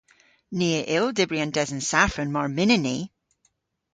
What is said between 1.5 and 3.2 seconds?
desen safran mar mynnyn ni.